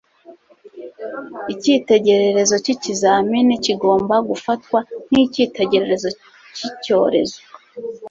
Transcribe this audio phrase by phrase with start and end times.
[1.53, 4.77] icyitegererezo cyikizamini kigomba gufatwa
[5.11, 6.09] nk 'icyitegererezo
[6.55, 7.39] cy’icyorezo.